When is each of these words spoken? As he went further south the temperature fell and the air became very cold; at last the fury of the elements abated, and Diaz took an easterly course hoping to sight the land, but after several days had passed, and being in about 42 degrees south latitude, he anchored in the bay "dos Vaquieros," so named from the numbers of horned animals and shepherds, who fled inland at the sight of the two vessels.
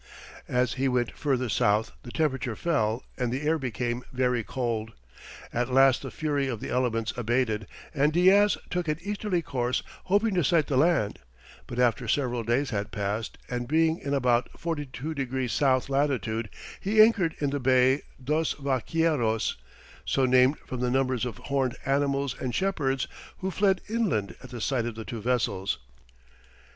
As 0.47 0.73
he 0.73 0.87
went 0.87 1.11
further 1.15 1.47
south 1.47 1.91
the 2.01 2.09
temperature 2.09 2.55
fell 2.55 3.03
and 3.19 3.31
the 3.31 3.43
air 3.43 3.59
became 3.59 4.01
very 4.11 4.43
cold; 4.43 4.93
at 5.53 5.71
last 5.71 6.01
the 6.01 6.09
fury 6.09 6.47
of 6.47 6.59
the 6.59 6.71
elements 6.71 7.13
abated, 7.15 7.67
and 7.93 8.11
Diaz 8.11 8.57
took 8.71 8.87
an 8.87 8.97
easterly 9.03 9.43
course 9.43 9.83
hoping 10.05 10.33
to 10.33 10.43
sight 10.43 10.65
the 10.65 10.75
land, 10.75 11.19
but 11.67 11.77
after 11.77 12.07
several 12.07 12.41
days 12.41 12.71
had 12.71 12.89
passed, 12.89 13.37
and 13.47 13.67
being 13.67 13.99
in 13.99 14.15
about 14.15 14.49
42 14.59 15.13
degrees 15.13 15.53
south 15.53 15.87
latitude, 15.87 16.49
he 16.79 16.99
anchored 16.99 17.35
in 17.37 17.51
the 17.51 17.59
bay 17.59 18.01
"dos 18.23 18.55
Vaquieros," 18.55 19.55
so 20.03 20.25
named 20.25 20.57
from 20.65 20.79
the 20.79 20.89
numbers 20.89 21.25
of 21.25 21.37
horned 21.37 21.75
animals 21.85 22.35
and 22.39 22.55
shepherds, 22.55 23.07
who 23.37 23.51
fled 23.51 23.81
inland 23.87 24.35
at 24.41 24.49
the 24.49 24.61
sight 24.61 24.87
of 24.87 24.95
the 24.95 25.05
two 25.05 25.21
vessels. 25.21 25.77